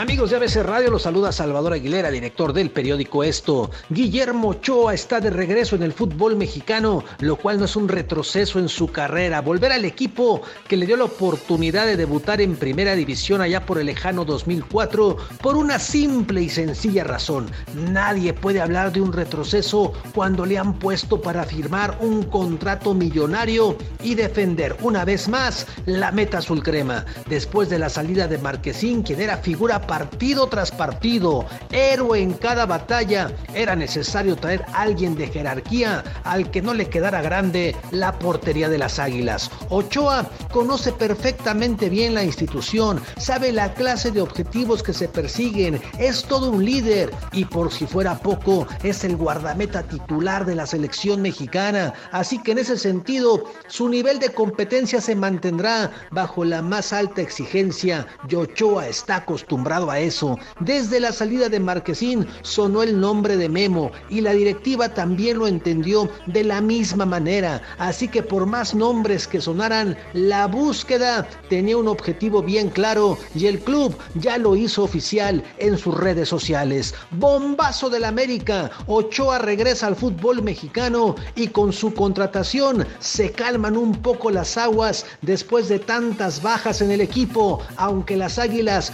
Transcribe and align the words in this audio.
Amigos 0.00 0.30
de 0.30 0.36
ABC 0.36 0.62
Radio, 0.62 0.90
los 0.90 1.02
saluda 1.02 1.30
Salvador 1.30 1.74
Aguilera, 1.74 2.10
director 2.10 2.54
del 2.54 2.70
periódico 2.70 3.22
Esto. 3.22 3.70
Guillermo 3.90 4.48
Ochoa 4.48 4.94
está 4.94 5.20
de 5.20 5.28
regreso 5.28 5.76
en 5.76 5.82
el 5.82 5.92
fútbol 5.92 6.36
mexicano, 6.36 7.04
lo 7.18 7.36
cual 7.36 7.58
no 7.58 7.66
es 7.66 7.76
un 7.76 7.86
retroceso 7.86 8.58
en 8.58 8.70
su 8.70 8.86
carrera. 8.86 9.42
Volver 9.42 9.72
al 9.72 9.84
equipo 9.84 10.40
que 10.66 10.78
le 10.78 10.86
dio 10.86 10.96
la 10.96 11.04
oportunidad 11.04 11.84
de 11.84 11.98
debutar 11.98 12.40
en 12.40 12.56
primera 12.56 12.94
división 12.94 13.42
allá 13.42 13.66
por 13.66 13.78
el 13.78 13.84
lejano 13.84 14.24
2004 14.24 15.18
por 15.42 15.58
una 15.58 15.78
simple 15.78 16.40
y 16.40 16.48
sencilla 16.48 17.04
razón. 17.04 17.50
Nadie 17.74 18.32
puede 18.32 18.62
hablar 18.62 18.92
de 18.92 19.02
un 19.02 19.12
retroceso 19.12 19.92
cuando 20.14 20.46
le 20.46 20.56
han 20.56 20.78
puesto 20.78 21.20
para 21.20 21.44
firmar 21.44 21.98
un 22.00 22.22
contrato 22.22 22.94
millonario 22.94 23.76
y 24.02 24.14
defender 24.14 24.78
una 24.80 25.04
vez 25.04 25.28
más 25.28 25.66
la 25.84 26.10
meta 26.10 26.38
azul 26.38 26.62
crema. 26.62 27.04
Después 27.28 27.68
de 27.68 27.78
la 27.78 27.90
salida 27.90 28.26
de 28.28 28.38
Marquesín, 28.38 29.02
quien 29.02 29.20
era 29.20 29.36
figura 29.36 29.86
partido 29.90 30.46
tras 30.46 30.70
partido, 30.70 31.44
héroe 31.72 32.22
en 32.22 32.34
cada 32.34 32.64
batalla, 32.64 33.32
era 33.54 33.74
necesario 33.74 34.36
traer 34.36 34.64
a 34.72 34.82
alguien 34.82 35.16
de 35.16 35.26
jerarquía 35.26 36.04
al 36.22 36.48
que 36.52 36.62
no 36.62 36.74
le 36.74 36.88
quedara 36.88 37.20
grande 37.22 37.74
la 37.90 38.16
portería 38.16 38.68
de 38.68 38.78
las 38.78 39.00
Águilas. 39.00 39.50
Ochoa 39.68 40.30
conoce 40.52 40.92
perfectamente 40.92 41.88
bien 41.88 42.14
la 42.14 42.22
institución, 42.22 43.02
sabe 43.16 43.50
la 43.50 43.74
clase 43.74 44.12
de 44.12 44.20
objetivos 44.20 44.80
que 44.84 44.92
se 44.92 45.08
persiguen, 45.08 45.82
es 45.98 46.22
todo 46.22 46.52
un 46.52 46.64
líder 46.64 47.10
y 47.32 47.44
por 47.46 47.72
si 47.72 47.84
fuera 47.84 48.16
poco, 48.16 48.68
es 48.84 49.02
el 49.02 49.16
guardameta 49.16 49.82
titular 49.82 50.46
de 50.46 50.54
la 50.54 50.66
selección 50.66 51.20
mexicana. 51.20 51.94
Así 52.12 52.40
que 52.40 52.52
en 52.52 52.58
ese 52.58 52.78
sentido, 52.78 53.42
su 53.66 53.88
nivel 53.88 54.20
de 54.20 54.32
competencia 54.32 55.00
se 55.00 55.16
mantendrá 55.16 55.90
bajo 56.12 56.44
la 56.44 56.62
más 56.62 56.92
alta 56.92 57.22
exigencia 57.22 58.06
y 58.28 58.36
Ochoa 58.36 58.86
está 58.86 59.16
acostumbrado 59.16 59.79
a 59.88 60.00
eso. 60.00 60.36
Desde 60.58 60.98
la 60.98 61.12
salida 61.12 61.48
de 61.48 61.60
Marquesín 61.60 62.26
sonó 62.42 62.82
el 62.82 62.98
nombre 62.98 63.36
de 63.36 63.48
Memo 63.48 63.92
y 64.08 64.20
la 64.20 64.32
directiva 64.32 64.88
también 64.88 65.38
lo 65.38 65.46
entendió 65.46 66.10
de 66.26 66.42
la 66.42 66.60
misma 66.60 67.06
manera. 67.06 67.62
Así 67.78 68.08
que 68.08 68.22
por 68.22 68.46
más 68.46 68.74
nombres 68.74 69.28
que 69.28 69.40
sonaran, 69.40 69.96
la 70.12 70.48
búsqueda 70.48 71.28
tenía 71.48 71.76
un 71.76 71.86
objetivo 71.86 72.42
bien 72.42 72.68
claro 72.68 73.16
y 73.34 73.46
el 73.46 73.60
club 73.60 73.96
ya 74.16 74.38
lo 74.38 74.56
hizo 74.56 74.82
oficial 74.82 75.44
en 75.58 75.78
sus 75.78 75.96
redes 75.96 76.28
sociales. 76.28 76.94
Bombazo 77.12 77.88
del 77.90 78.04
América, 78.04 78.70
Ochoa 78.86 79.38
regresa 79.38 79.86
al 79.86 79.96
fútbol 79.96 80.42
mexicano 80.42 81.14
y 81.36 81.48
con 81.48 81.72
su 81.72 81.94
contratación 81.94 82.86
se 82.98 83.30
calman 83.30 83.76
un 83.76 83.92
poco 83.92 84.30
las 84.30 84.56
aguas 84.56 85.06
después 85.22 85.68
de 85.68 85.78
tantas 85.78 86.42
bajas 86.42 86.80
en 86.80 86.90
el 86.90 87.00
equipo, 87.00 87.60
aunque 87.76 88.16
las 88.16 88.38
Águilas 88.38 88.92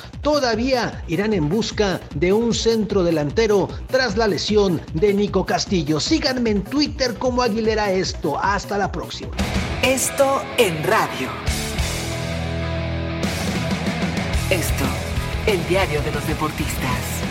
irán 1.09 1.33
en 1.33 1.49
busca 1.49 2.01
de 2.15 2.33
un 2.33 2.53
centro 2.55 3.05
delantero 3.05 3.69
tras 3.89 4.17
la 4.17 4.27
lesión 4.27 4.81
de 4.95 5.15
Nico 5.15 5.45
Castillo. 5.45 6.01
Síganme 6.01 6.51
en 6.51 6.63
Twitter 6.65 7.15
como 7.15 7.43
Aguilera 7.43 7.93
Esto. 7.93 8.39
Hasta 8.39 8.79
la 8.79 8.91
próxima. 8.91 9.31
Esto 9.83 10.43
en 10.59 10.83
radio. 10.85 11.29
Esto, 14.51 14.85
el 15.47 15.67
diario 15.69 16.03
de 16.03 16.13
los 16.13 16.27
deportistas. 16.27 17.26